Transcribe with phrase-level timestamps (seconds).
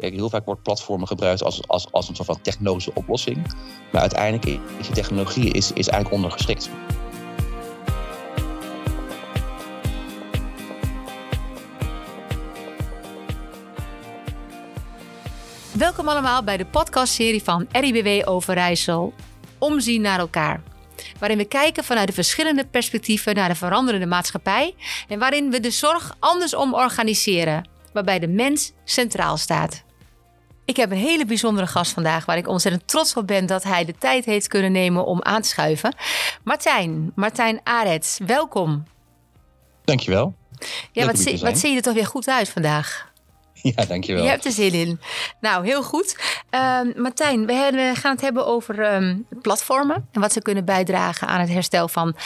[0.00, 3.54] Heel vaak wordt platformen gebruikt als, als, als een soort van technologische oplossing.
[3.92, 6.70] Maar uiteindelijk is die technologie is, is eigenlijk ondergeschikt.
[15.72, 19.12] Welkom allemaal bij de podcastserie van RIBW Overijssel.
[19.58, 20.62] Omzien naar elkaar.
[21.18, 24.74] Waarin we kijken vanuit de verschillende perspectieven naar de veranderende maatschappij.
[25.08, 27.68] En waarin we de zorg andersom organiseren.
[27.92, 29.88] Waarbij de mens centraal staat.
[30.70, 33.84] Ik heb een hele bijzondere gast vandaag waar ik ontzettend trots op ben dat hij
[33.84, 35.94] de tijd heeft kunnen nemen om aan te schuiven.
[36.44, 38.84] Martijn, Martijn Arets, welkom.
[39.84, 40.34] Dankjewel.
[40.92, 43.12] Ja, wat, zie, wat zie je er toch weer goed uit vandaag?
[43.62, 44.22] Ja, dankjewel.
[44.22, 45.00] Je hebt er zin in.
[45.40, 46.16] Nou, heel goed.
[46.50, 51.40] Uh, Martijn, we gaan het hebben over um, platformen en wat ze kunnen bijdragen aan
[51.40, 52.16] het herstel van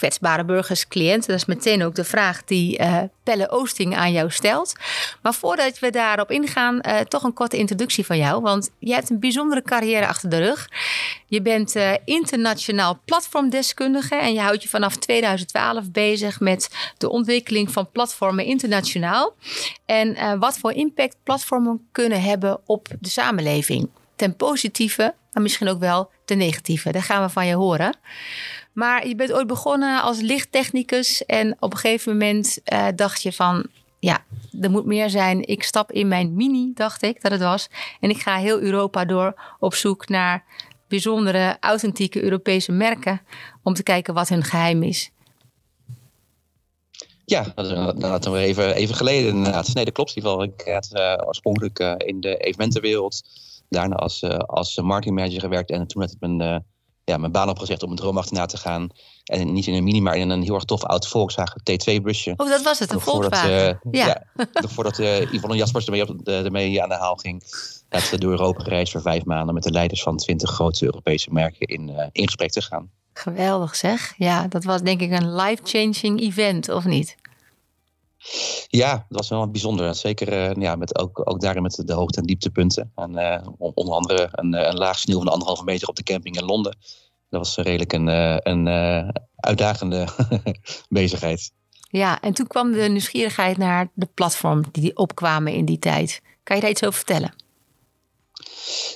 [0.00, 1.28] kwetsbare burgers, cliënten.
[1.28, 4.72] Dat is meteen ook de vraag die uh, Pelle Oosting aan jou stelt.
[5.22, 8.42] Maar voordat we daarop ingaan, uh, toch een korte introductie van jou.
[8.42, 10.68] Want je hebt een bijzondere carrière achter de rug.
[11.26, 17.70] Je bent uh, internationaal platformdeskundige en je houdt je vanaf 2012 bezig met de ontwikkeling
[17.72, 19.34] van platformen internationaal.
[19.86, 23.88] En wat voor impact platformen kunnen hebben op de samenleving.
[24.16, 26.92] Ten positieve, maar misschien ook wel ten negatieve.
[26.92, 27.96] Daar gaan we van je horen.
[28.72, 31.24] Maar je bent ooit begonnen als lichttechnicus.
[31.24, 33.66] En op een gegeven moment uh, dacht je van...
[33.98, 34.24] Ja,
[34.60, 35.46] er moet meer zijn.
[35.46, 37.68] Ik stap in mijn mini, dacht ik dat het was.
[38.00, 40.44] En ik ga heel Europa door op zoek naar
[40.88, 43.20] bijzondere, authentieke Europese merken.
[43.62, 45.10] Om te kijken wat hun geheim is.
[47.24, 49.74] Ja, dat is we even, even geleden inderdaad.
[49.74, 50.10] Nee, dat klopt.
[50.10, 53.22] In ieder geval, ik had uh, oorspronkelijk uh, in de evenementenwereld
[53.68, 55.70] daarna als, uh, als marketingmanager gewerkt.
[55.70, 56.64] En toen had ik mijn
[57.10, 58.88] ja, mijn baan opgezegd om een droom achterna te gaan.
[59.24, 62.34] En niet in een mini, maar in een heel erg tof oud Volkswagen T2-busje.
[62.36, 63.80] Oh, dat was het, een Volkswagen.
[63.82, 64.24] Uh, ja.
[64.34, 64.68] ja.
[64.68, 67.42] voordat uh, Yvonne Jaspers ermee, op, de, ermee aan de haal ging.
[67.88, 71.32] Dat we door Europa gereisd voor vijf maanden met de leiders van twintig grote Europese
[71.32, 72.90] merken in, uh, in gesprek te gaan.
[73.12, 74.14] Geweldig zeg.
[74.16, 77.16] Ja, dat was denk ik een life-changing event, of niet?
[78.66, 79.94] Ja, dat was wel bijzonder.
[79.94, 82.92] Zeker uh, ja, met ook, ook daarin met de hoogte- en dieptepunten.
[82.94, 86.44] En, uh, onder andere een, een laag sneeuw van anderhalve meter op de camping in
[86.44, 86.76] Londen.
[87.28, 88.06] Dat was redelijk een,
[88.50, 88.68] een
[89.36, 90.08] uitdagende
[90.88, 91.52] bezigheid.
[91.90, 96.22] Ja, en toen kwam de nieuwsgierigheid naar de platform die opkwamen in die tijd.
[96.42, 97.34] Kan je daar iets over vertellen?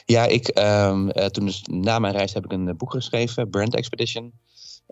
[0.05, 4.33] Ja, ik, um, toen dus na mijn reis heb ik een boek geschreven, Brand Expedition.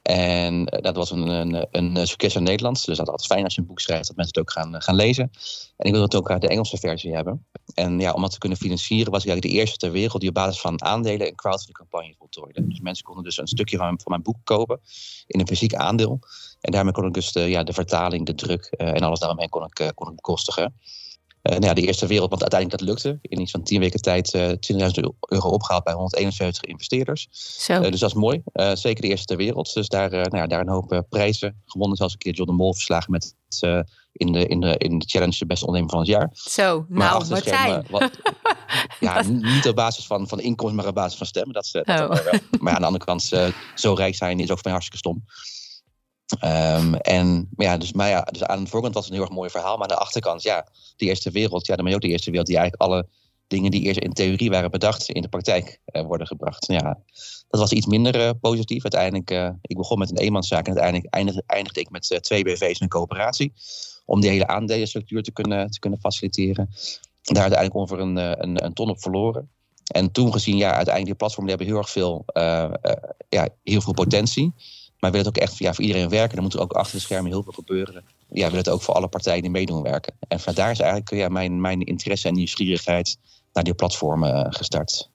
[0.03, 2.85] En eh, dat was een, een, een succes in Nederlands.
[2.85, 4.83] Dus dat is altijd fijn als je een boek schrijft, dat mensen het ook gaan,
[4.83, 5.31] gaan lezen.
[5.77, 7.47] En ik wilde het ook de Engelse versie hebben.
[7.75, 10.35] En ja, om dat te kunnen financieren was ik de eerste ter wereld die op
[10.35, 12.67] basis van aandelen een crowdfunding campagne voltooide.
[12.67, 14.81] Dus mensen konden dus een stukje van, van mijn boek kopen
[15.27, 16.19] in een fysiek aandeel.
[16.61, 19.65] En daarmee kon ik dus de, ja, de vertaling, de druk en alles daaromheen kon
[19.65, 20.75] ik, kon ik bekostigen.
[21.43, 23.19] Uh, nou ja, de eerste wereld, want uiteindelijk dat lukte.
[23.23, 24.57] In iets van tien weken tijd uh, 20.000
[25.29, 27.29] euro opgehaald bij 171 investeerders.
[27.31, 27.73] Zo.
[27.73, 28.43] Uh, dus dat is mooi.
[28.73, 29.73] zeker de eerste ter wereld.
[29.75, 31.97] Dus daar, nou ja, daar een hoop prijzen gewonnen.
[31.97, 33.35] Zelfs een keer John de Mol verslagen met
[34.13, 36.31] in, de, in, de, in de challenge de beste ondernemer van het jaar.
[36.33, 37.87] Zo, maar nou Martijn.
[37.91, 38.11] Wat,
[39.01, 41.55] ja, niet op basis van, van inkomsten, maar op basis van stemmen.
[41.55, 42.11] Dat, dat oh.
[42.61, 43.23] Maar aan de andere kant,
[43.75, 45.25] zo rijk zijn is ook mij hartstikke stom.
[46.41, 49.37] Um, en ja, dus, maar ja, dus aan de voorkant was het een heel erg
[49.37, 49.77] mooi verhaal.
[49.77, 50.67] Maar aan de achterkant, ja,
[50.97, 51.67] de eerste wereld.
[51.67, 53.07] Ja, dan ben je ook de eerste wereld die eigenlijk alle
[53.47, 56.67] dingen die eerst in theorie waren bedacht, in de praktijk uh, worden gebracht.
[56.67, 56.99] Ja,
[57.49, 58.83] dat was iets minder uh, positief.
[58.83, 62.79] Uiteindelijk, uh, ik begon met een eenmanszaak en uiteindelijk eindigde, eindigde ik met twee BV's
[62.79, 63.53] en een coöperatie.
[64.05, 66.69] Om die hele aandelenstructuur te kunnen, te kunnen faciliteren.
[67.23, 69.51] Daar uiteindelijk ongeveer een, een, een ton op verloren.
[69.85, 72.25] En toen gezien, ja, uiteindelijk die platformen die hebben heel erg veel,
[73.29, 74.53] ja, heel veel potentie.
[75.03, 76.35] Maar we willen het ook echt ja, voor iedereen werken.
[76.35, 78.05] Dan moet er ook achter de schermen heel veel gebeuren.
[78.29, 80.15] Ja, willen het ook voor alle partijen die meedoen werken.
[80.29, 83.19] En van daar is eigenlijk mijn, mijn interesse en nieuwsgierigheid
[83.53, 85.11] naar die platformen uh, gestart.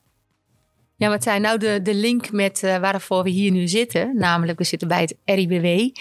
[0.95, 4.17] Ja, Martijn, nou de, de link met uh, waarvoor we hier nu zitten.
[4.17, 5.65] Namelijk, we zitten bij het RIBW.
[5.65, 5.91] Uh,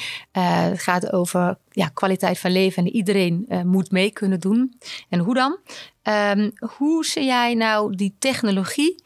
[0.63, 4.79] het gaat over ja, kwaliteit van leven en iedereen moet mee kunnen doen.
[5.09, 5.59] En hoe dan?
[6.03, 9.03] Um, hoe zie jij nou die technologie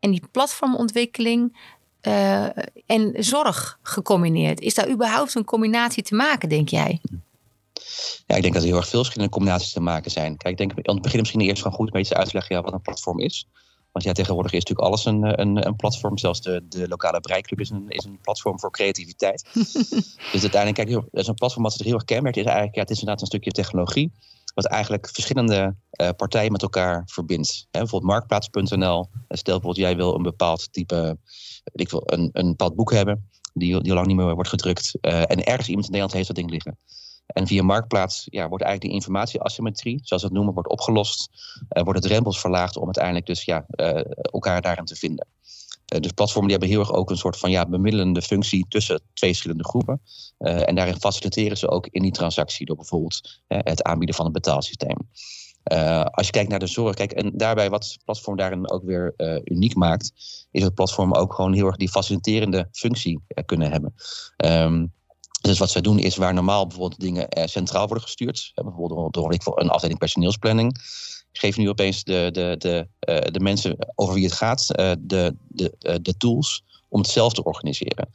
[0.00, 1.56] en die platformontwikkeling
[2.02, 2.44] uh,
[2.86, 4.60] en zorg gecombineerd.
[4.60, 7.00] Is daar überhaupt een combinatie te maken, denk jij?
[8.26, 10.36] Ja, ik denk dat er heel erg veel verschillende combinaties te maken zijn.
[10.36, 12.56] Kijk, ik denk aan het begin misschien eerst van goed een beetje uit te leggen
[12.56, 13.46] ja, wat een platform is.
[13.92, 16.18] Want ja, tegenwoordig is natuurlijk alles een, een, een platform.
[16.18, 19.48] Zelfs de, de lokale breiklub is een, is een platform voor creativiteit.
[20.32, 22.36] dus uiteindelijk, kijk, dat is een platform wat zich heel erg kenmerkt.
[22.36, 24.12] Is eigenlijk, ja, het is inderdaad een stukje technologie.
[24.54, 27.66] Wat eigenlijk verschillende uh, partijen met elkaar verbindt.
[27.70, 29.08] Hè, bijvoorbeeld marktplaats.nl.
[29.28, 31.18] Stel bijvoorbeeld, jij wil een bepaald type
[31.72, 34.98] ik wil een, een bepaald boek hebben, die, die lang niet meer wordt gedrukt.
[35.00, 36.78] Uh, en ergens iemand in Nederland heeft dat ding liggen.
[37.26, 41.30] En via Marktplaats ja, wordt eigenlijk die informatieasymmetrie, zoals we het noemen, wordt opgelost.
[41.70, 43.66] Uh, worden drempels verlaagd om uiteindelijk dus ja,
[44.22, 45.26] elkaar daarin te vinden.
[45.94, 49.02] Uh, dus platformen die hebben heel erg ook een soort van ja, bemiddelende functie tussen
[49.12, 50.00] twee verschillende groepen.
[50.38, 54.96] en daarin faciliteren ze ook in die transactie door bijvoorbeeld het aanbieden van een betaalsysteem.
[55.72, 58.84] Uh, als je kijkt naar de zorg, kijk, en daarbij wat het platform daarin ook
[58.84, 59.14] weer
[59.44, 60.12] uniek maakt,
[60.50, 63.94] is dat platform ook gewoon heel erg die faciliterende functie kunnen hebben.
[64.36, 64.92] Um,
[65.40, 69.70] dus wat zij doen is waar normaal bijvoorbeeld dingen centraal worden gestuurd, bijvoorbeeld door, een
[69.70, 70.80] afdeling personeelsplanning,
[71.32, 72.88] geven nu opeens de, de, de,
[73.30, 74.66] de mensen over wie het gaat
[75.00, 78.10] de, de, de tools om het zelf te organiseren.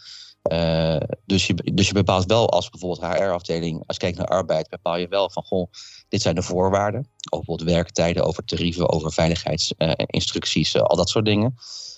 [1.25, 4.97] Dus, je, dus je bepaalt wel als bijvoorbeeld HR-afdeling, als je kijkt naar arbeid, bepaal
[4.97, 5.71] je wel van goh,
[6.09, 6.99] dit zijn de voorwaarden.
[6.99, 11.53] Over bijvoorbeeld werktijden, over tarieven, over veiligheidsinstructies, al dat soort dingen.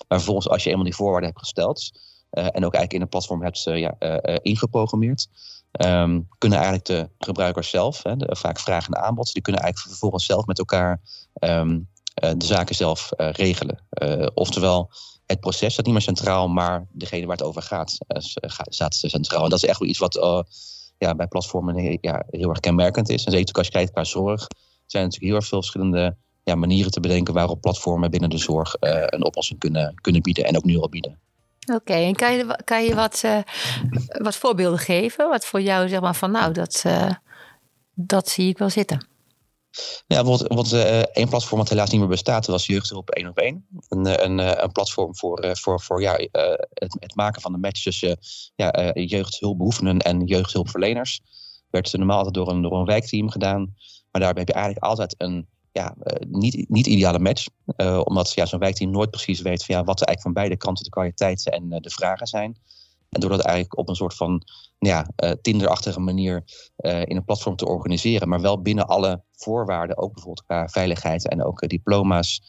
[0.08, 1.90] Maar vervolgens, als je eenmaal die voorwaarden hebt gesteld
[2.30, 3.96] en ook eigenlijk in een platform hebt ja,
[4.42, 5.28] ingeprogrammeerd,
[5.86, 9.92] um, kunnen eigenlijk de gebruikers zelf, hè, de, vaak vraag en aanbod, die kunnen eigenlijk
[9.92, 11.00] vervolgens zelf met elkaar
[11.40, 13.82] um, de zaken zelf regelen.
[14.34, 14.90] oftewel,
[15.26, 17.98] het proces staat niet meer centraal, maar degene waar het over gaat,
[18.68, 19.44] staat centraal.
[19.44, 20.14] En dat is echt wel iets wat
[20.98, 23.24] ja, bij platformen heel, ja, erg kenmerkend is.
[23.24, 24.46] En zeker als je kijkt qua zorg,
[24.86, 28.74] zijn er natuurlijk heel veel verschillende ja, manieren te bedenken waarop platformen binnen de zorg
[28.80, 31.18] een oplossing kunnen, kunnen bieden en ook nu al bieden.
[31.74, 33.24] Oké, en kan je, kan je wat,
[34.22, 35.28] wat voorbeelden geven?
[35.28, 36.84] Wat voor jou zeg maar van nou, dat,
[37.94, 39.06] dat zie ik wel zitten.
[40.06, 43.66] Ja, bijvoorbeeld, uh, één platform wat helaas niet meer bestaat, was Jeugdhulp 1 op 1.
[43.88, 46.12] Een, eh, een, eh, een platform voor, voor, voor ja,
[46.72, 48.18] het, het maken van de match tussen
[48.54, 51.20] ja, jeugdhulpbehoevenden en jeugdhulpverleners.
[51.70, 53.74] Werd normaal altijd door een, door een wijkteam gedaan.
[54.10, 55.48] Maar daarbij heb je eigenlijk altijd een
[55.78, 55.94] ja,
[56.28, 57.46] niet, niet ideale match.
[58.04, 60.84] omdat ja, zo'n wijkteam nooit precies weet van, ja, wat er eigenlijk van beide kanten
[60.84, 62.56] de kwaliteiten en de vragen zijn.
[63.08, 64.42] En door dat eigenlijk op een soort van
[64.78, 66.44] ja, uh, Tinderachtige manier
[66.76, 68.28] in een platform te organiseren.
[68.28, 72.42] Maar wel binnen alle voorwaarden, ook bijvoorbeeld qua veiligheid en ook diploma's,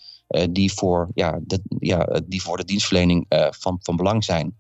[0.52, 4.58] die, voor, ja, de, ja, die voor de dienstverlening van, van belang zijn.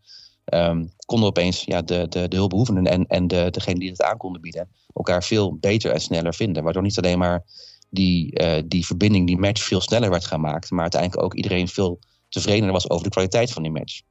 [0.54, 4.18] Um, konden opeens ja, de, de, de hulpbehoevenden en, en de, degene die het aan
[4.18, 6.63] konden bieden, elkaar veel beter en sneller vinden.
[6.63, 7.44] Waardoor niet alleen maar
[7.89, 12.00] die, die verbinding, die match veel sneller werd gemaakt, maar uiteindelijk ook iedereen veel
[12.30, 14.01] tevredener was over de kwaliteit van die match.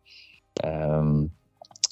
[0.64, 1.36] Um,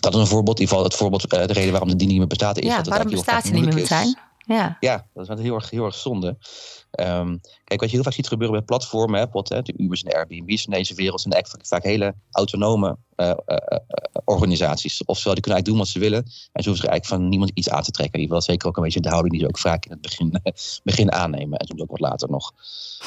[0.00, 0.56] dat is een voorbeeld.
[0.58, 2.58] In ieder geval het voorbeeld, uh, de reden waarom de dienst niet meer bestaat.
[2.58, 4.18] Is ja, dat het waarom bestaat ze niet meer zijn?
[4.46, 4.76] Ja.
[4.80, 6.36] ja, dat is heel erg, heel erg zonde.
[7.00, 10.02] Um, kijk, wat je heel vaak ziet gebeuren bij platformen, hè, wat, hè, de Ubers
[10.02, 13.78] en de Airbnb's in deze wereld, zijn eigenlijk vaak hele autonome uh, uh,
[14.24, 15.04] organisaties.
[15.04, 16.22] Oftewel, die kunnen eigenlijk doen wat ze willen.
[16.52, 18.18] En ze hoeven zich eigenlijk van niemand iets aan te trekken.
[18.18, 20.40] Die wil zeker ook een beetje de houding die ze ook vaak in het begin,
[20.84, 21.58] begin aannemen.
[21.58, 22.52] En soms ook wat later nog.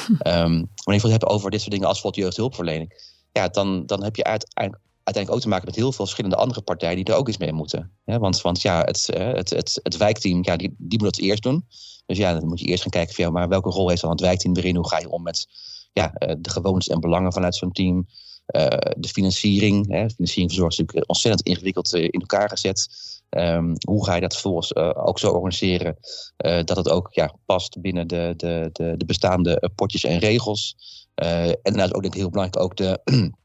[0.08, 0.18] um,
[0.84, 3.18] wanneer je het hebt over dit soort dingen als bijvoorbeeld jeugdhulpverlening.
[3.32, 6.62] Ja, dan, dan heb je uiteindelijk uiteindelijk ook te maken met heel veel verschillende andere
[6.62, 7.92] partijen die er ook eens mee moeten.
[8.04, 11.44] want, want ja, het, eh, het, het, het wijkteam, ja, die, die moet dat eerst
[11.44, 11.66] doen.
[12.06, 14.12] Dus ja, dan moet je eerst gaan kijken van ja, maar welke rol heeft dan
[14.12, 14.76] het wijkteam erin?
[14.76, 15.48] Hoe ga je om met
[15.94, 18.08] ja, eh, de gewoontes en belangen vanuit zo'n team?
[18.56, 18.68] Uh,
[18.98, 19.88] de financiering.
[19.88, 20.10] Hè.
[20.10, 22.88] Financiering van zorg is natuurlijk ontzettend ingewikkeld in elkaar gezet.
[23.30, 25.98] Um, hoe ga je dat vervolgens ook zo organiseren
[26.38, 30.76] dat het ook ja, past binnen de, de, de, de bestaande potjes en regels?
[31.16, 33.00] en daarnaast ook denk ik heel belangrijk ook de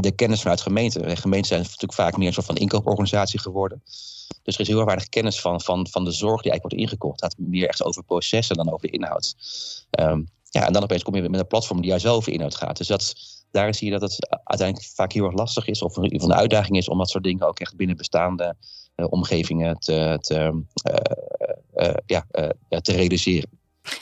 [0.00, 1.16] de kennis vanuit gemeenten.
[1.16, 3.82] Gemeenten zijn natuurlijk vaak meer een soort van inkooporganisatie geworden.
[4.42, 7.20] Dus er is heel weinig kennis van, van, van de zorg die eigenlijk wordt ingekocht.
[7.20, 9.34] Het gaat meer echt over processen dan over inhoud.
[10.00, 12.76] Um, ja, en dan opeens kom je met een platform die juist over inhoud gaat.
[12.76, 13.14] Dus dat,
[13.50, 16.76] daarin zie je dat het uiteindelijk vaak heel erg lastig is, of een, de uitdaging
[16.76, 18.56] is om dat soort dingen ook echt binnen bestaande
[18.96, 20.62] uh, omgevingen te, te,
[21.74, 22.26] uh, ja,
[22.80, 23.50] te realiseren.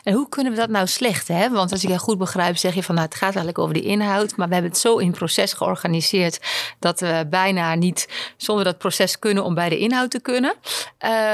[0.03, 1.29] En hoe kunnen we dat nou slecht?
[1.29, 1.51] Hè?
[1.51, 3.83] Want als ik je goed begrijp, zeg je van nou, het gaat eigenlijk over de
[3.83, 4.37] inhoud.
[4.37, 6.41] Maar we hebben het zo in proces georganiseerd
[6.79, 10.55] dat we bijna niet zonder dat proces kunnen om bij de inhoud te kunnen.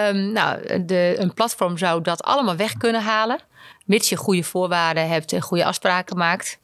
[0.06, 3.40] Um, nou, de, een platform zou dat allemaal weg kunnen halen.
[3.84, 6.58] Mits je goede voorwaarden hebt en goede afspraken maakt.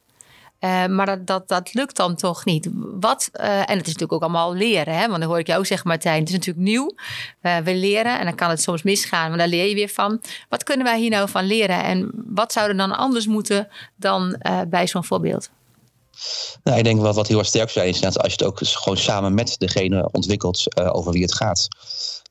[0.59, 2.69] Uh, maar dat, dat, lukt dan toch niet.
[2.99, 4.93] Wat, uh, en het is natuurlijk ook allemaal leren.
[4.93, 5.07] Hè?
[5.07, 6.95] Want dan hoor ik jou ook zeggen, Martijn, het is natuurlijk nieuw.
[7.41, 10.21] Uh, we leren en dan kan het soms misgaan, maar daar leer je weer van.
[10.49, 11.83] Wat kunnen wij hier nou van leren?
[11.83, 15.49] En wat zou er dan anders moeten dan bij zo'n voorbeeld?
[16.63, 18.97] Nou, ik denk wat, wat heel erg sterk zijn is als je het ook gewoon
[18.97, 21.67] samen met degene ontwikkelt over wie het gaat.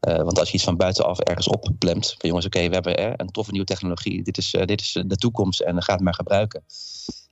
[0.00, 3.66] want als je iets van buitenaf ergens opplemt, jongens, oké, we hebben een toffe nieuwe
[3.66, 6.64] technologie, dit is, dit is de toekomst en ga het maar gebruiken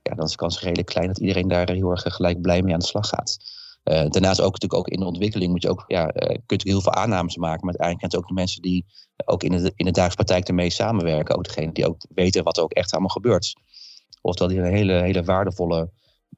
[0.09, 2.73] ja, dan is de kans redelijk klein dat iedereen daar heel erg gelijk blij mee
[2.73, 3.37] aan de slag gaat.
[3.83, 6.81] Uh, daarnaast ook natuurlijk ook in de ontwikkeling moet je ook, ja, uh, kunt heel
[6.81, 7.65] veel aannames maken.
[7.65, 8.85] Maar uiteindelijk zijn het ook de mensen die
[9.25, 11.35] ook in de, in de dagelijkse praktijk ermee samenwerken.
[11.35, 13.53] Ook degene die ook weten wat er ook echt allemaal gebeurt.
[14.21, 15.89] Oftewel die een hele, hele waardevolle,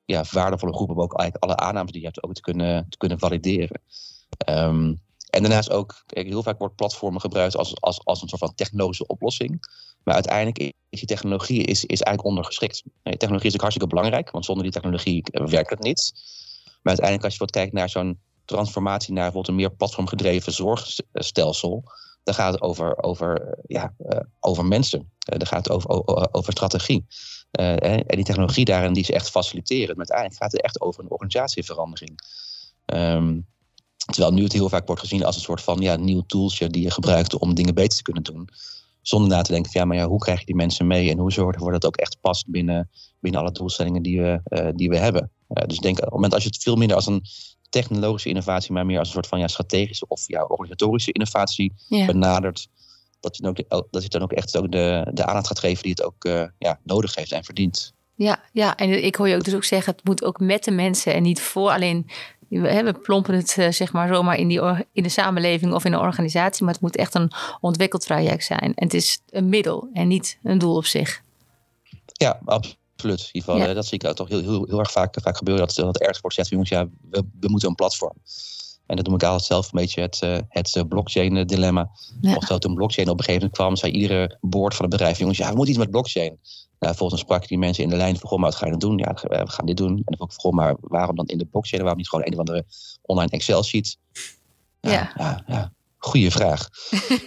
[0.06, 2.98] ja, waardevolle groep hebben ook eigenlijk alle aannames die je hebt ook te kunnen, te
[2.98, 3.82] kunnen valideren.
[4.50, 8.42] Um, En daarnaast ook, kijk, heel vaak wordt platformen gebruikt als, als, als een soort
[8.42, 9.68] van technologische oplossing.
[10.04, 12.84] Maar uiteindelijk is die technologie is, is eigenlijk ondergeschikt.
[13.04, 16.12] Technologie is natuurlijk hartstikke belangrijk, want zonder die technologie werkt het niet.
[16.64, 21.84] Maar uiteindelijk als je wat kijkt naar zo'n transformatie naar bijvoorbeeld een meer platformgedreven zorgstelsel,
[22.24, 23.94] dan gaat het over, over, ja,
[24.40, 25.12] over mensen.
[25.20, 25.90] dan gaat het over,
[26.32, 27.06] over, strategie.
[27.52, 29.88] en die technologie daarin die is echt faciliteren.
[29.88, 32.20] Maar uiteindelijk gaat het echt over een organisatieverandering.
[32.86, 33.48] Um,
[34.08, 36.84] terwijl nu het heel vaak wordt gezien als een soort van ja, nieuw toolsje die
[36.84, 38.50] je gebruikt om dingen beter te kunnen doen.
[39.02, 41.18] Zonder na te denken van ja, maar ja, hoe krijg je die mensen mee en
[41.18, 44.42] hoe zorg je ervoor dat het ook echt past binnen, binnen alle doelstellingen die we,
[44.50, 45.32] uh, die we hebben.
[45.50, 47.22] Uh, dus ik denk op het moment als je het veel minder als een
[47.70, 52.06] technologische innovatie, maar meer als een soort van ja, strategische of ja, organisatorische innovatie ja.
[52.06, 52.68] benadert,
[53.20, 55.84] dat je dan ook, dat je dan ook echt ook de, de aandacht gaat geven
[55.84, 57.94] die het ook uh, ja, nodig heeft en verdient.
[58.16, 60.72] Ja, ja, en ik hoor je ook dus ook zeggen, het moet ook met de
[60.72, 62.10] mensen en niet voor alleen
[62.50, 64.62] we plompen het uh, zeg maar zomaar in, die,
[64.92, 68.74] in de samenleving of in een organisatie, maar het moet echt een ontwikkeltraject zijn.
[68.74, 71.22] En het is een middel en niet een doel op zich.
[72.14, 73.20] Ja, absoluut.
[73.20, 73.74] In ieder geval, ja.
[73.74, 75.68] dat zie ik toch heel, heel, heel erg vaak, vaak gebeuren.
[75.68, 78.16] Dat, dat ergens wordt gezegd, jongens, ja, we, we moeten een platform.
[78.88, 81.90] En dat noem ik altijd zelf een beetje het, uh, het blockchain-dilemma.
[82.22, 82.36] Ja.
[82.36, 85.18] Of dat toen blockchain op een gegeven moment kwam, zei iedere boord van het bedrijf:
[85.18, 86.40] jongens, ja, we moeten iets met blockchain.
[86.80, 88.80] Nou, volgens sprak die mensen in de lijn van, goh, maar wat ga je dan
[88.80, 88.98] doen?
[88.98, 89.90] Ja, we gaan dit doen.
[89.90, 91.82] En dan vroeg ik, goh, maar waarom dan in de blockchain?
[91.82, 92.66] Waarom niet gewoon een of andere
[93.02, 93.98] online Excel-sheet?
[94.80, 95.12] Ja, ja.
[95.16, 95.72] ja, ja.
[95.98, 96.68] Goeie vraag.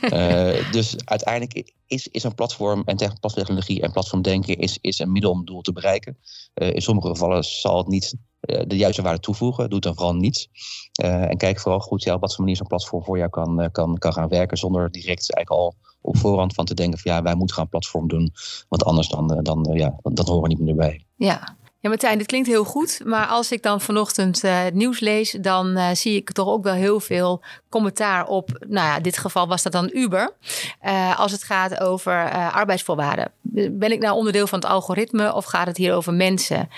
[0.00, 5.30] uh, dus uiteindelijk is, is een platform en platformtechnologie en platformdenken is, is een middel
[5.30, 6.19] om het doel te bereiken.
[6.54, 9.70] Uh, in sommige gevallen zal het niet de juiste waarde toevoegen.
[9.70, 10.49] Doe dan vooral niet.
[10.92, 13.99] en kijk vooral goed ja, op wat voor manier zo'n platform voor jou kan, kan,
[13.99, 14.56] kan gaan werken.
[14.56, 18.09] Zonder direct eigenlijk al op voorhand van te denken van ja, wij moeten gaan platform
[18.09, 18.32] doen.
[18.68, 21.04] Want anders dan, dan, ja, dan horen we niet meer bij.
[21.16, 23.00] Ja, ja, Martijn, dit klinkt heel goed.
[23.04, 26.62] Maar als ik dan vanochtend uh, het nieuws lees, dan uh, zie ik toch ook
[26.62, 28.64] wel heel veel commentaar op.
[28.68, 30.37] Nou ja, in dit geval was dat dan Uber.
[30.84, 33.32] Uh, als het gaat over arbeidsvoorwaarden.
[33.70, 36.68] Ben ik nou onderdeel van het algoritme of gaat het hier over mensen?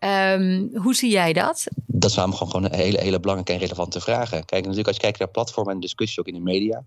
[0.00, 1.66] Um, hoe zie jij dat?
[1.86, 4.44] Dat zijn gewoon, gewoon hele, hele belangrijke en relevante vragen.
[4.44, 6.84] Kijk, natuurlijk als je kijkt naar platformen en discussie ook in de media.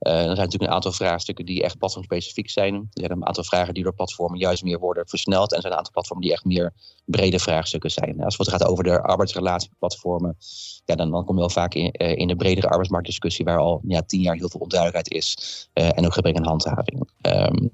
[0.00, 2.74] Uh, er zijn natuurlijk een aantal vraagstukken die echt platformspecifiek zijn.
[2.74, 5.50] Er zijn een aantal vragen die door platformen juist meer worden versneld.
[5.50, 6.72] En er zijn een aantal platformen die echt meer
[7.04, 8.24] brede vraagstukken zijn.
[8.24, 10.36] Als het gaat over de arbeidsrelatieplatformen,
[10.84, 13.80] ja, dan, dan kom je wel vaak in, uh, in de bredere arbeidsmarktdiscussie, waar al
[13.86, 15.36] ja, tien jaar heel veel onduidelijkheid is.
[15.74, 17.10] Uh, en ook gebrek aan handhaving.
[17.20, 17.70] Um,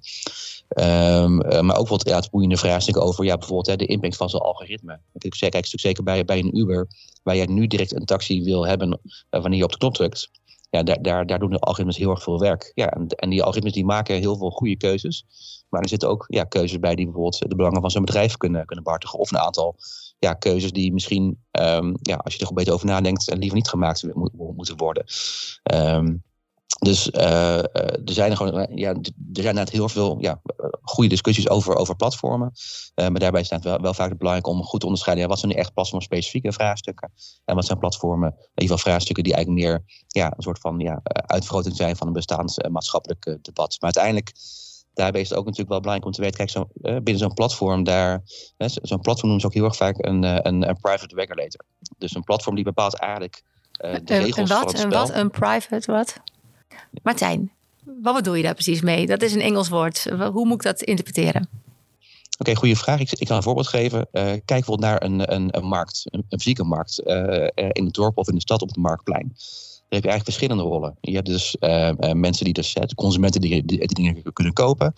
[0.79, 4.41] uh, maar ook wat ja, boeiende vraagstukken over ja, bijvoorbeeld hè, de impact van zo'n
[4.41, 5.01] algoritme.
[5.19, 6.89] Kijk, kijk, kijk zeker bij, bij een Uber,
[7.23, 9.01] waar je nu direct een taxi wil hebben
[9.31, 10.31] wanneer je op de knop drukt
[10.73, 12.73] ja, daar, daar, doen de algoritmes heel erg veel werk.
[12.75, 15.27] Ja, en, en die algoritmes die maken heel veel goede keuzes.
[15.69, 18.67] Maar er zitten ook ja, keuzes bij die bijvoorbeeld de belangen van zo'n bedrijf kunnen,
[18.67, 19.19] kunnen behartigen.
[19.19, 19.77] Of een aantal
[20.19, 23.69] ja, keuzes die misschien, um, ja, als je er goed beter over nadenkt, liever niet
[23.69, 24.15] gemaakt
[24.55, 25.05] moeten worden.
[25.75, 26.23] Um,
[26.83, 28.91] dus uh, er zijn gewoon, ja,
[29.33, 30.41] er zijn net heel veel ja,
[30.83, 32.53] goede discussies over, over platformen.
[32.95, 35.25] Uh, maar daarbij staat wel, wel vaak belangrijk om goed te onderscheiden.
[35.25, 37.13] Ja, wat zijn nu echt platformspecifieke vraagstukken?
[37.45, 40.79] En wat zijn platformen, in ieder geval vraagstukken die eigenlijk meer ja, een soort van
[40.79, 43.77] ja, uitvergroting zijn van een bestaand maatschappelijk debat.
[43.81, 44.33] Maar uiteindelijk,
[44.95, 47.85] daarbij is het ook natuurlijk wel belangrijk om te weten, kijk, zo, binnen zo'n platform,
[47.85, 48.23] daar,
[48.83, 51.65] zo'n platform noemen ze ook heel erg vaak een, een, een private regulator.
[51.99, 53.43] Dus een platform die bepaalt eigenlijk
[53.79, 54.85] de regels een wat, van het spel.
[54.85, 55.11] Een wat?
[55.11, 56.21] Een private wat?
[57.03, 57.51] Martijn,
[58.03, 59.07] wat bedoel je daar precies mee?
[59.07, 60.05] Dat is een Engels woord.
[60.33, 61.49] Hoe moet ik dat interpreteren?
[62.39, 63.01] Oké, goede vraag.
[63.01, 63.99] Ik, ik, kan een voorbeeld geven.
[63.99, 68.19] Uh, kijk bijvoorbeeld naar een, een, een markt, een, fysieke markt, uh, in het dorp
[68.19, 69.29] of in de stad op het marktplein.
[69.29, 70.97] Daar heb je eigenlijk verschillende rollen.
[71.01, 74.95] Je hebt dus uh, mensen die dus, de consumenten die, die, dingen kunnen kopen.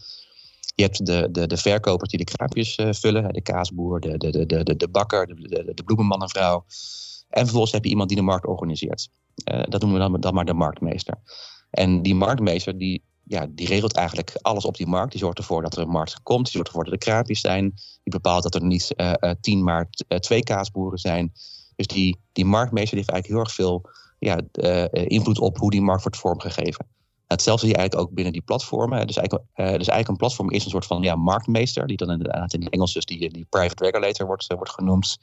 [0.75, 4.76] Je hebt de, de, de verkopers die de kraampjes vullen, de kaasboer, de, de, de,
[4.76, 6.64] de, bakker, de, de, de bloemenman en vrouw.
[7.28, 9.09] En vervolgens heb je iemand die de markt organiseert.
[9.45, 11.14] dat noemen we dan, dan maar de marktmeester.
[11.75, 15.11] En die marktmeester die, ja, die regelt eigenlijk alles op die markt.
[15.11, 16.45] Die zorgt ervoor dat er een markt komt.
[16.45, 17.75] Die zorgt ervoor dat er kraampjes zijn.
[18.02, 21.33] Die bepaalt dat er niet uh, uh, tien, maar uh, twee kaasboeren zijn.
[21.76, 24.40] Dus die, die marktmeester heeft eigenlijk heel erg veel ja,
[24.93, 26.87] invloed op hoe die markt wordt vormgegeven.
[27.26, 29.07] Hetzelfde zie je eigenlijk ook binnen die platformen.
[29.07, 32.54] Dus eigenlijk, dus eigenlijk een platform is een soort van ja, marktmeester, die dan inderdaad
[32.54, 35.19] in het Engels dus die, die private regulator wordt, wordt genoemd.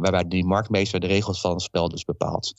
[0.00, 2.54] waarbij die marktmeester de regels van het spel dus bepaalt.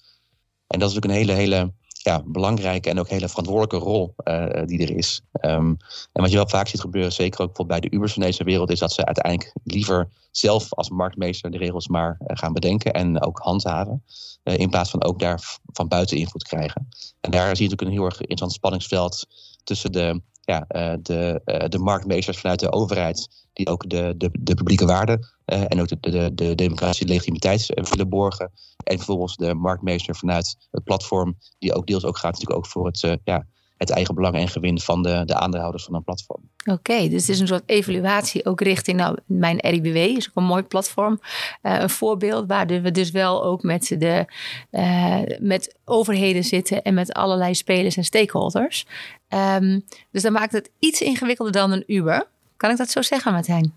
[0.67, 1.74] En dat is ook een hele, hele
[2.07, 5.21] ja, belangrijke en ook hele verantwoordelijke rol uh, die er is.
[5.41, 5.77] Um,
[6.13, 8.71] en wat je wel vaak ziet gebeuren, zeker ook bij de Ubers van deze wereld,
[8.71, 13.21] is dat ze uiteindelijk liever zelf als marktmeester de regels maar uh, gaan bedenken en
[13.21, 14.03] ook handhaven.
[14.43, 16.87] Uh, in plaats van ook daar van buiten invloed krijgen.
[17.21, 19.27] En daar zie je natuurlijk een heel erg interessant spanningsveld
[19.63, 20.65] tussen de, ja,
[21.01, 25.87] de, de marktmeesters vanuit de overheid, die ook de, de, de publieke waarde en ook
[25.87, 28.51] de, de, de democratische legitimiteit willen borgen.
[28.83, 32.85] En vervolgens de marktmeester vanuit het platform, die ook deels ook gaat natuurlijk ook voor
[32.85, 33.45] het, ja,
[33.77, 36.41] het eigen belang en gewin van de, de aandeelhouders van een platform.
[36.65, 40.43] Oké, dus het is een soort evaluatie ook richting nou, mijn RIBW, is ook een
[40.43, 41.19] mooi platform.
[41.61, 44.25] Een voorbeeld waar we dus wel ook met, de,
[45.39, 48.85] met overheden zitten en met allerlei spelers en stakeholders.
[49.29, 52.27] Um, dus dat maakt het iets ingewikkelder dan een Uber.
[52.57, 53.73] Kan ik dat zo zeggen, Martijn?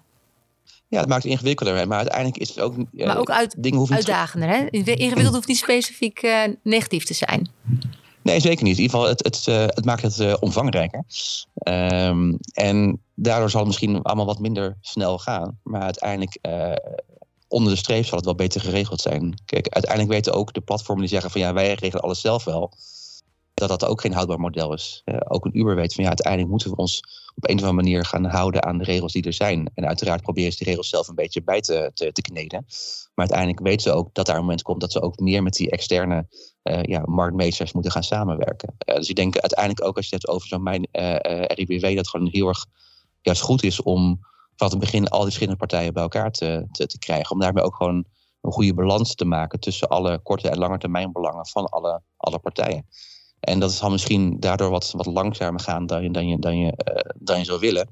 [0.88, 2.76] Ja, het maakt het ingewikkelder, maar uiteindelijk is het ook.
[2.76, 4.48] Uh, maar ook uit, dingen uitdagender.
[4.48, 4.66] Hè?
[4.70, 6.28] Ingewikkeld hoeft niet specifiek
[6.62, 7.48] negatief te zijn.
[8.22, 8.76] Nee, zeker niet.
[8.76, 11.04] In ieder geval, het, het, uh, het maakt het omvangrijker.
[11.68, 15.58] Um, en daardoor zal het misschien allemaal wat minder snel gaan.
[15.62, 16.38] Maar uiteindelijk,
[17.48, 19.42] onder de streep zal het wel beter geregeld zijn.
[19.44, 22.72] Kijk, uiteindelijk weten ook de platformen die zeggen van ja, wij regelen alles zelf wel
[23.54, 25.02] dat dat ook geen houdbaar model is.
[25.28, 27.02] Ook een Uber weet van ja, uiteindelijk moeten we ons
[27.34, 29.70] op een of andere manier gaan houden aan de regels die er zijn.
[29.74, 32.64] En uiteraard proberen ze die regels zelf een beetje bij te, te, te kneden.
[33.14, 35.52] Maar uiteindelijk weten ze ook dat daar een moment komt dat ze ook meer met
[35.52, 36.26] die externe
[36.62, 38.74] uh, ja, marktmeesters moeten gaan samenwerken.
[38.78, 40.88] Dus ik denk uiteindelijk ook als je het hebt over zo'n mijn
[41.54, 42.66] RIBW, dat gewoon heel erg
[43.20, 44.20] juist goed is om
[44.56, 47.30] vanaf het begin al die verschillende partijen bij elkaar te, te, te krijgen.
[47.30, 48.04] Om daarmee ook gewoon
[48.40, 52.38] een goede balans te maken tussen alle korte en lange termijn belangen van alle, alle
[52.38, 52.86] partijen.
[53.40, 56.72] En dat zal misschien daardoor wat, wat langzamer gaan dan je, dan, je, dan, je,
[56.94, 57.88] uh, dan je zou willen.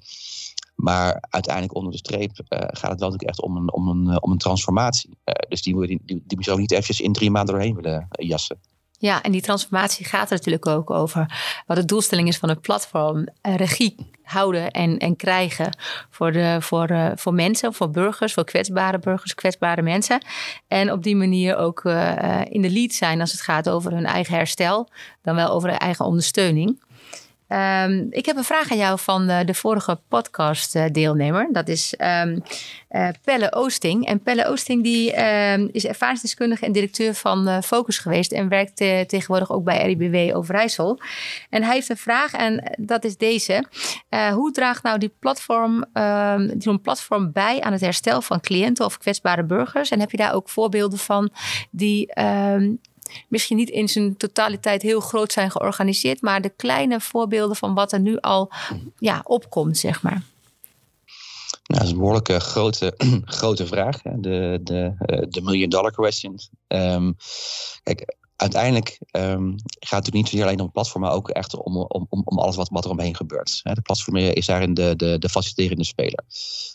[0.74, 4.06] Maar uiteindelijk onder de streep uh, gaat het wel natuurlijk echt om een, om een,
[4.06, 5.10] uh, om een transformatie.
[5.48, 8.60] dus die, die, die, die zou niet eventjes in drie maanden doorheen willen jassen.
[9.00, 12.60] Ja, en die transformatie gaat er natuurlijk ook over wat de doelstelling is van het
[12.60, 13.28] platform.
[13.42, 15.76] regie houden en, en krijgen
[16.10, 20.24] voor, de, voor, uh, voor mensen, voor burgers, voor kwetsbare burgers, kwetsbare mensen.
[20.68, 24.06] En op die manier ook uh, in de lead zijn als het gaat over hun
[24.06, 24.88] eigen herstel,
[25.22, 26.82] dan wel over hun eigen ondersteuning.
[27.48, 31.48] Um, ik heb een vraag aan jou van de, de vorige podcast-deelnemer.
[31.52, 32.42] Dat is um,
[32.90, 34.06] uh, Pelle Oosting.
[34.06, 38.32] En Pelle Oosting die, um, is ervaringsdeskundige en directeur van Focus geweest.
[38.32, 41.00] En werkt tegenwoordig ook bij RIBW Overijssel.
[41.50, 43.64] En hij heeft een vraag en dat is deze.
[44.32, 45.84] hoe draagt nou die platform,
[46.58, 49.90] zo'n platform bij aan het herstel van cliënten of kwetsbare burgers?
[49.90, 51.30] En heb je daar ook voorbeelden van
[51.70, 52.12] die
[53.28, 57.92] misschien niet in zijn totaliteit heel groot zijn georganiseerd, maar de kleine voorbeelden van wat
[57.92, 58.52] er nu al
[58.98, 60.22] ja, opkomt, zeg maar.
[61.68, 62.94] Nou, dat is een behoorlijke grote,
[63.40, 64.02] grote vraag.
[64.02, 66.38] De, de, eh, de million dollar question.
[66.68, 67.16] Um,
[67.82, 71.76] kijk, uiteindelijk um, gaat het natuurlijk niet alleen om het platform, maar ook echt om,
[71.76, 73.60] om, om alles wat, wat er omheen gebeurt.
[73.62, 76.24] De platform is daarin de, de, de faciliterende speler.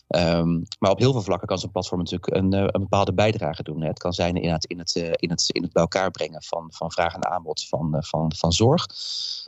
[0.07, 3.83] Um, maar op heel veel vlakken kan zo'n platform natuurlijk een, eh, bepaalde bijdrage doen.
[3.83, 6.91] Het kan zijn in het, eh, in het, in het bij elkaar brengen van, van
[6.91, 8.85] vraag en aanbod van, eh, van, van zorg.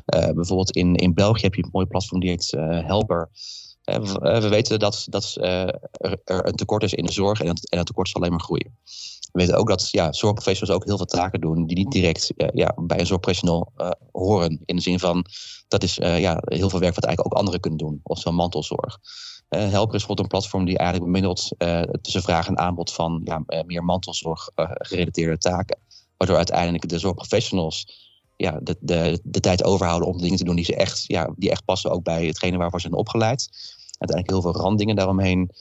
[0.05, 2.51] Bijvoorbeeld in, in België heb je een mooi platform die heet
[2.85, 3.29] Helper.
[3.83, 5.35] we weten dat, dat
[6.23, 8.77] er een tekort is in de zorg en en dat tekort zal alleen maar groeien.
[9.35, 12.47] We weten ook dat ja, zorgprofessionals ook heel veel taken doen die niet direct uh,
[12.53, 14.61] ja, bij een zorgprofessional uh, horen.
[14.65, 15.25] In de zin van
[15.67, 18.35] dat is uh, ja, heel veel werk wat eigenlijk ook anderen kunnen doen, of zo'n
[18.35, 18.99] mantelzorg.
[19.49, 21.49] Helper is een platform die eigenlijk bemiddelt
[22.01, 25.77] tussen vraag en aanbod van ja, meer mantelzorg gerelateerde taken.
[26.17, 27.87] Waardoor uiteindelijk de zorgprofessionals
[28.35, 31.49] ja, de, de, de tijd overhouden om dingen te doen die, ze echt, ja, die
[31.49, 33.49] echt passen ook bij hetgene waarvoor ze zijn opgeleid.
[33.97, 35.51] Uiteindelijk heel veel randdingen daaromheen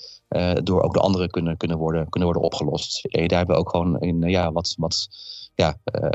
[0.62, 3.04] door ook de anderen kunnen, kunnen, worden, kunnen worden opgelost.
[3.04, 5.08] En je daarbij ook gewoon in uh, ja, wat, wat
[5.54, 6.08] ja, uh,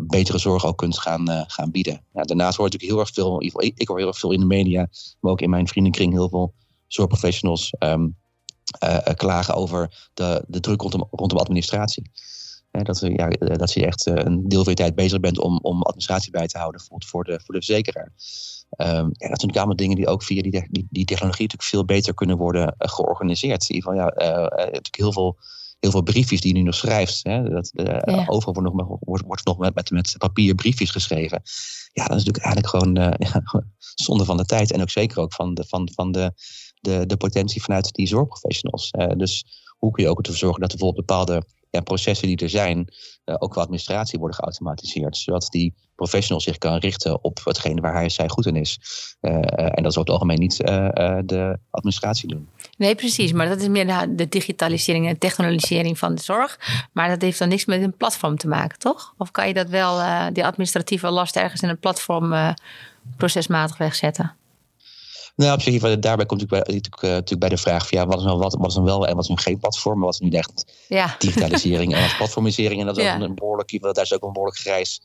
[0.00, 2.04] betere zorg ook kunt gaan, gaan bieden.
[2.12, 4.88] Daarnaast hoor natuurlijk heel erg veel, ik, ik hoor heel erg veel in de media,
[5.20, 6.54] maar ook in mijn vriendenkring heel veel
[6.86, 8.16] zorgprofessionals um,
[9.14, 12.10] klagen over de, de druk rondom, rondom administratie.
[12.70, 16.30] Dat, ja, dat je echt een deel van je tijd bezig bent om, om administratie
[16.30, 18.12] bij te houden voor, voor, de, voor de verzekeraar.
[18.76, 21.70] Um, ja, dat zijn natuurlijk allemaal dingen die ook via die, die, die technologie natuurlijk
[21.70, 23.68] veel beter kunnen worden uh, georganiseerd.
[23.68, 25.38] In ieder geval, ja, uh, natuurlijk heel veel,
[25.80, 27.20] heel veel briefjes die je nu nog schrijft.
[27.22, 28.24] Hè, dat, uh, ja.
[28.26, 31.42] Overal wordt nog, wordt, wordt nog met, met, met papier briefjes geschreven.
[31.92, 32.94] Ja, dat is natuurlijk eigenlijk gewoon
[33.32, 33.42] ja,
[33.94, 34.72] zonde van de tijd.
[34.72, 36.32] En ook zeker ook van de, van, van de,
[36.80, 38.90] de, de potentie vanuit die zorgprofessionals.
[39.16, 39.44] dus
[39.78, 42.78] hoe kun je ook ervoor zorgen dat er bijvoorbeeld bepaalde ja, processen die er zijn,
[43.24, 45.16] uh, ook qua administratie worden geautomatiseerd.
[45.16, 48.78] Zodat die professional zich kan richten op hetgene waar hij of zij goed in is.
[49.20, 49.32] Uh,
[49.76, 52.48] en dat zou het algemeen niet de administratie doen.
[52.76, 53.32] Nee, precies.
[53.32, 56.58] Maar dat is meer de, de digitalisering en technologisering van de zorg.
[56.92, 59.14] Maar dat heeft dan niks met een platform te maken, toch?
[59.18, 59.98] Of kan je dat wel,
[60.32, 62.54] die administratieve last ergens in een platform
[63.16, 64.34] procesmatig wegzetten?
[65.36, 68.06] Nou, op zich, daarbij komt natuurlijk bij, natuurlijk, uh, natuurlijk bij de vraag van ja,
[68.06, 70.12] wat is nou wat, wat is nou wel en wat is nou geen platform, wat
[70.12, 71.14] is nu echt ja.
[71.18, 72.80] digitalisering en wat platformisering.
[72.80, 73.20] En dat is ja.
[73.20, 75.00] een behoorlijk, daar is ook een behoorlijk grijs,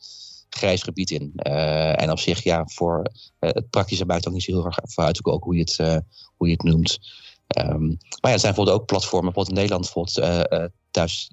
[0.48, 1.32] grijs gebied in.
[1.34, 3.10] Uh, en op zich, ja, voor
[3.40, 6.02] uh, het praktische buiten ook niet zo heel erg vooruit ook hoe je het,
[6.36, 6.98] hoe je het noemt.
[7.46, 11.30] Ehm, maar ja, er zijn bijvoorbeeld ook platformen, bijvoorbeeld in Nederland, bijvoorbeeld thuis,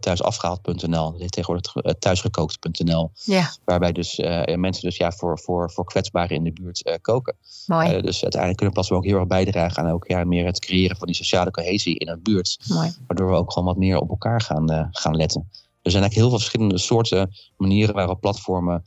[0.00, 3.10] thuisafgehaald.nl, tegenwoordig thuisgekookt.nl.
[3.24, 3.52] Ja.
[3.64, 4.16] Waarbij dus
[4.54, 7.36] mensen dus ja, voor, voor, voor kwetsbaren in de buurt koken.
[7.66, 8.00] Mooi.
[8.00, 11.06] dus uiteindelijk kunnen platformen ook heel erg bijdragen aan ook ja, meer het creëren van
[11.06, 12.58] die sociale cohesie in een buurt.
[12.68, 12.94] Mooi.
[13.06, 15.48] Waardoor we ook gewoon wat meer op elkaar gaan, gaan letten.
[15.82, 18.84] Er zijn eigenlijk heel veel verschillende soorten manieren waarop platformen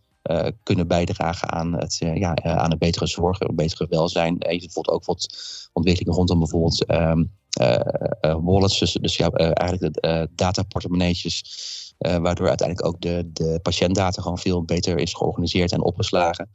[0.63, 4.37] kunnen bijdragen aan het, uh, ja, uh, aan een betere zorg, een betere welzijn.
[4.41, 5.27] Even bijvoorbeeld ook wat
[5.73, 7.31] ontwikkelingen rondom bijvoorbeeld um,
[8.43, 11.43] wallets, dus, dus ja, eigenlijk de dataportemonneetjes.
[11.97, 16.49] waardoor uiteindelijk ook de, de patiëntdata gewoon veel beter is georganiseerd en opgeslagen.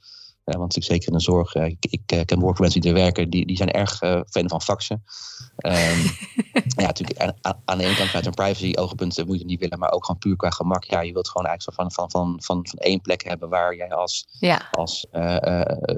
[0.45, 2.91] Uh, want ik zeker in de zorg, uh, ik, ik uh, ken behoorlijk mensen die
[2.91, 3.99] er werken, die, die zijn erg
[4.31, 5.03] fan van faxen.
[5.57, 5.73] Um,
[6.83, 9.79] ja, natuurlijk aan, aan, de ene kant vanuit een privacy oogpunt moet je niet willen,
[9.79, 10.85] maar ook gewoon puur qua gemak.
[10.85, 13.77] Ja, je wilt gewoon eigenlijk zo van, van, van, van, van één plek hebben waar
[13.77, 14.69] jij als, ja.
[14.71, 15.07] als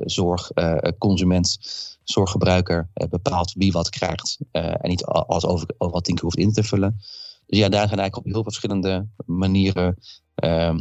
[0.04, 1.58] zorgconsument,
[2.02, 4.38] zorggebruiker bepaalt wie wat krijgt.
[4.50, 7.00] en niet alles over, over wat tien keer hoeft in te vullen.
[7.46, 9.98] Dus ja, daar zijn eigenlijk op heel verschillende manieren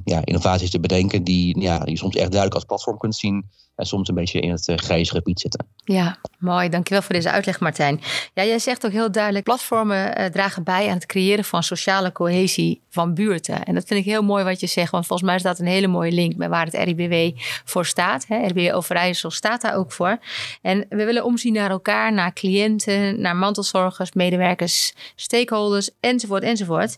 [0.03, 3.85] ja, innovaties te bedenken die ja, je soms echt duidelijk als platform kunt zien en
[3.85, 5.65] soms een beetje in het uh, grijze gebied zitten.
[5.85, 6.69] Ja, mooi.
[6.69, 8.01] Dankjewel voor deze uitleg, Martijn.
[8.33, 12.11] Ja, jij zegt ook heel duidelijk, platformen uh, dragen bij aan het creëren van sociale
[12.11, 13.63] cohesie van buurten.
[13.63, 15.87] En dat vind ik heel mooi wat je zegt, want volgens mij staat een hele
[15.87, 18.25] mooie link bij waar het RIBW voor staat.
[18.27, 18.47] Hè.
[18.47, 20.17] RIBW Overijssel staat daar ook voor.
[20.61, 26.97] En we willen omzien naar elkaar, naar cliënten, naar mantelzorgers, medewerkers, stakeholders, enzovoort, enzovoort.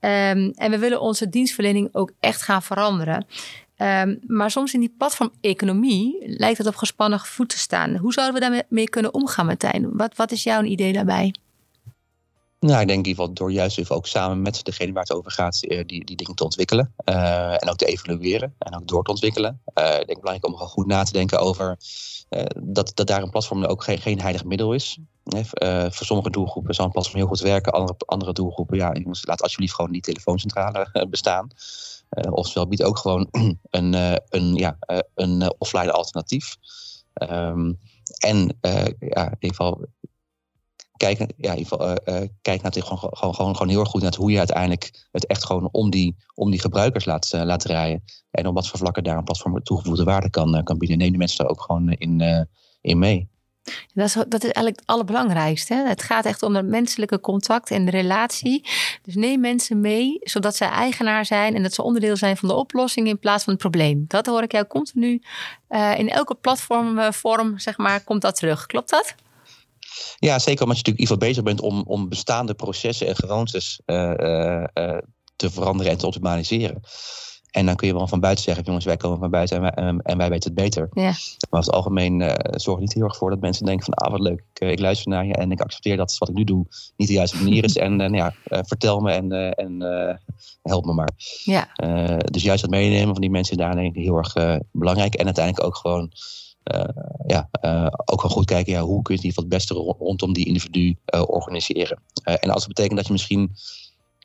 [0.00, 3.26] Um, en we willen onze dienstverlening ook echt gaan veranderen.
[3.78, 7.96] Um, maar soms in die platformeconomie lijkt het op gespannen voet te staan.
[7.96, 9.88] Hoe zouden we daarmee kunnen omgaan, Martijn?
[9.92, 11.34] Wat, wat is jouw idee daarbij?
[12.60, 15.12] Nou, ik denk in ieder geval door juist even ook samen met degene waar het
[15.12, 16.94] over gaat, eh, die, die dingen te ontwikkelen.
[17.04, 19.60] Uh, en ook te evalueren en ook door te ontwikkelen.
[19.74, 21.78] Uh, ik denk belangrijk om gewoon goed na te denken over
[22.62, 24.98] dat, dat daar een platform ook geen, geen heilig middel is.
[25.88, 27.72] voor sommige doelgroepen zal een platform heel goed werken.
[27.72, 31.48] Andere, andere doelgroepen, ja, jongens, laat alsjeblieft gewoon die telefooncentrale bestaan.
[32.30, 33.28] Oftewel biedt ook gewoon
[33.70, 33.92] een,
[34.28, 34.76] een, ja,
[35.14, 36.56] een offline alternatief.
[37.30, 37.78] Um,
[38.18, 39.86] en ja, in ieder geval
[41.00, 41.98] kijk, ja, ieder geval,
[42.42, 45.44] kijk naar gewoon, gewoon, gewoon, gewoon heel erg goed naar hoe je uiteindelijk het echt
[45.44, 48.04] gewoon om die, om die gebruikers laat, laat rijden.
[48.30, 50.98] En op wat voor vlakken daar een platform toegevoegde waarde kan, kan bieden.
[50.98, 52.46] Neem de mensen daar ook gewoon in,
[52.80, 53.28] in mee.
[53.94, 55.74] Dat is, dat is eigenlijk het allerbelangrijkste.
[55.74, 55.88] Hè?
[55.88, 58.68] Het gaat echt om het menselijke contact en de relatie.
[59.02, 62.54] Dus neem mensen mee, zodat zij eigenaar zijn en dat ze onderdeel zijn van de
[62.54, 64.04] oplossing in plaats van het probleem.
[64.08, 65.22] Dat hoor ik jou continu
[65.68, 68.66] uh, in elke platformvorm, zeg maar, komt dat terug.
[68.66, 69.14] Klopt dat?
[70.18, 73.16] Ja, zeker omdat je natuurlijk in ieder geval bezig bent om, om bestaande processen en
[73.16, 74.98] gewoontes uh, uh,
[75.36, 76.82] te veranderen en te optimaliseren.
[77.50, 80.00] En dan kun je wel van buiten zeggen, jongens, wij komen van buiten en wij,
[80.02, 80.88] en, wij weten het beter.
[80.92, 81.02] Ja.
[81.02, 81.14] Maar
[81.50, 84.20] over het algemeen uh, zorgt niet heel erg voor dat mensen denken van, ah wat
[84.20, 87.08] leuk, ik, ik, luister naar je en ik accepteer dat wat ik nu doe niet
[87.08, 87.76] de juiste manier is.
[87.86, 89.80] en uh, nou ja, uh, vertel me en, en
[90.62, 91.10] help me maar.
[91.44, 91.68] Ja.
[92.24, 95.14] dus juist dat meenemen van die mensen is daar denk ik heel erg belangrijk.
[95.14, 96.12] En uiteindelijk ook gewoon
[97.26, 97.48] ja,
[98.04, 100.96] ook gewoon goed kijken, ja, hoe kun je het beste rondom die individu
[101.26, 102.02] organiseren.
[102.22, 103.50] en als het betekent dat je misschien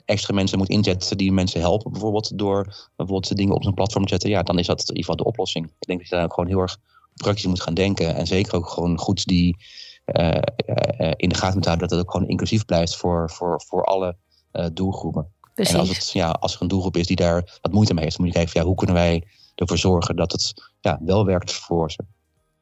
[0.05, 4.09] extra mensen moet inzetten die mensen helpen, bijvoorbeeld door bijvoorbeeld dingen op zijn platform te
[4.09, 5.65] zetten, ja, dan is dat in ieder geval de oplossing.
[5.65, 6.77] Ik denk dat je daar ook gewoon heel erg
[7.13, 9.57] praktisch moet gaan denken en zeker ook gewoon goed die
[10.05, 13.61] uh, uh, in de gaten moet houden dat het ook gewoon inclusief blijft voor, voor,
[13.67, 14.15] voor alle
[14.53, 15.33] uh, doelgroepen.
[15.53, 15.73] Precies.
[15.73, 18.17] En als, het, ja, als er een doelgroep is die daar wat moeite mee heeft,
[18.17, 19.23] dan moet je kijken, ja, hoe kunnen wij
[19.55, 22.03] ervoor zorgen dat het ja, wel werkt voor ze.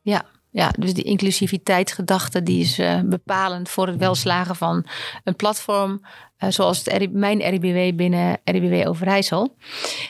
[0.04, 4.86] Ja, ja, dus die inclusiviteitsgedachte die is uh, bepalend voor het welslagen van
[5.24, 6.02] een platform
[6.39, 9.56] uh, zoals het mijn RIBW binnen RIBW Overijssel.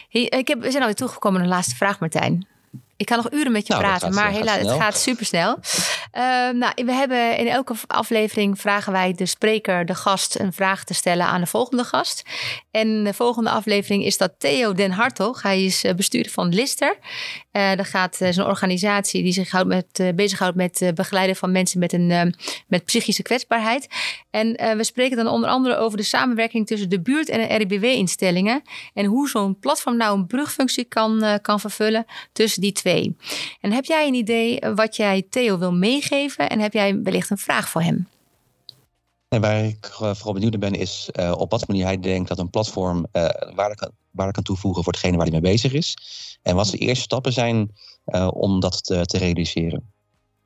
[0.10, 2.48] Hey, ik heb, we zijn alweer toegekomen naar de laatste vraag, Martijn.
[2.98, 5.58] Ik kan nog uren met je nou, praten, maar helaas, het gaat super snel.
[6.14, 10.84] Uh, nou, we hebben in elke aflevering vragen wij de spreker, de gast, een vraag
[10.84, 12.24] te stellen aan de volgende gast.
[12.72, 15.42] En de volgende aflevering is dat Theo Den Hartog.
[15.42, 16.98] Hij is eh, bestuurder van Lister.
[17.54, 21.80] Uh, dat gaat uh, een organisatie die zich houdt met, uh, met begeleiden van mensen
[21.80, 22.36] met, een,
[22.68, 23.88] met psychische kwetsbaarheid.
[24.30, 28.62] En we spreken dan onder andere over de samenwerking tussen de buurt en de RIBW-instellingen.
[28.94, 33.16] En hoe zo'n platform nou een brugfunctie kan, kan vervullen tussen die twee.
[33.62, 36.50] En heb jij een idee wat jij Theo wil meegeven?
[36.50, 38.08] En heb jij wellicht een vraag voor hem?
[39.30, 42.50] En waar ik vooral benieuwd naar ben, is op wat manier hij denkt dat een
[42.50, 45.98] platform uh, waarde, kan, waarde kan toevoegen voor degene waar hij mee bezig is.
[46.42, 47.72] En wat de eerste stappen zijn
[48.06, 49.92] uh, om dat te, te realiseren.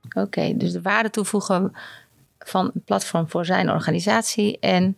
[0.06, 1.71] Oké, okay, dus de waarde toevoegen
[2.39, 4.97] van een platform voor zijn organisatie en.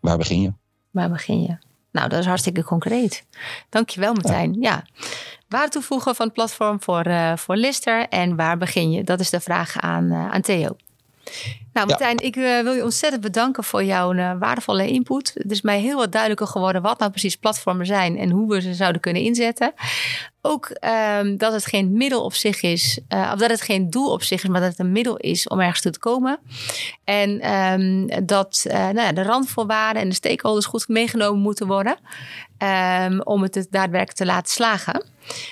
[0.00, 0.52] Waar begin je?
[0.90, 1.56] Waar begin je?
[1.92, 3.24] Nou, dat is hartstikke concreet.
[3.68, 4.54] Dankjewel, Martijn.
[4.54, 4.60] Ja.
[4.60, 4.84] ja.
[5.48, 7.06] Waarde toevoegen van het platform voor,
[7.38, 9.04] voor Lister en waar begin je?
[9.04, 10.76] Dat is de vraag aan, aan Theo.
[11.72, 15.30] Nou, Martijn, ik uh, wil je ontzettend bedanken voor jouw uh, waardevolle input.
[15.34, 18.60] Het is mij heel wat duidelijker geworden wat nou precies platformen zijn en hoe we
[18.60, 19.72] ze zouden kunnen inzetten.
[20.42, 20.76] Ook
[21.20, 24.22] um, dat het geen middel op zich is, uh, of dat het geen doel op
[24.22, 26.38] zich is, maar dat het een middel is om ergens toe te komen.
[27.04, 31.96] En um, dat nou ja, de randvoorwaarden en de stakeholders goed meegenomen moeten worden
[33.06, 35.04] um, om het daadwerkelijk te laten slagen.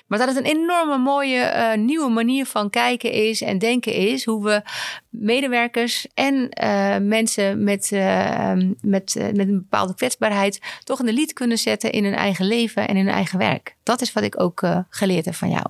[0.07, 4.24] Maar dat het een enorme mooie nieuwe manier van kijken is en denken is.
[4.24, 4.62] Hoe we
[5.11, 11.33] medewerkers en uh, mensen met, uh, met, met een bepaalde kwetsbaarheid toch in de lied
[11.33, 13.76] kunnen zetten in hun eigen leven en in hun eigen werk.
[13.83, 15.66] Dat is wat ik ook geleerd heb van jou.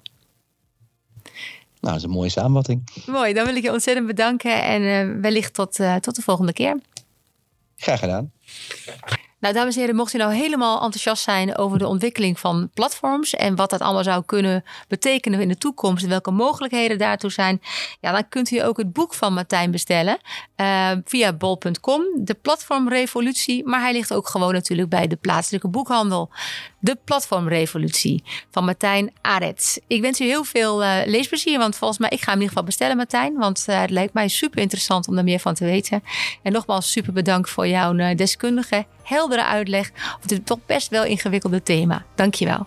[1.81, 2.91] Nou, dat is een mooie samenvatting.
[3.07, 6.81] Mooi, dan wil ik je ontzettend bedanken en wellicht tot, tot de volgende keer.
[7.77, 8.33] Graag gedaan.
[9.41, 13.35] Nou, dames en heren, mocht u nou helemaal enthousiast zijn over de ontwikkeling van platforms
[13.35, 17.61] en wat dat allemaal zou kunnen betekenen in de toekomst welke mogelijkheden daartoe zijn,
[18.01, 20.19] ja, dan kunt u ook het boek van Martijn bestellen
[20.57, 26.31] uh, via bol.com, de platformrevolutie, maar hij ligt ook gewoon natuurlijk bij de plaatselijke boekhandel.
[26.81, 29.81] De platformrevolutie van Martijn Arets.
[29.87, 32.49] Ik wens u heel veel uh, leesplezier, want volgens mij, ik ga hem in ieder
[32.49, 35.65] geval bestellen, Martijn, want uh, het lijkt mij super interessant om daar meer van te
[35.65, 36.03] weten.
[36.43, 39.91] En nogmaals, super bedankt voor jouw deskundige, heldere uitleg
[40.23, 42.05] op dit toch best wel ingewikkelde thema.
[42.15, 42.67] Dankjewel.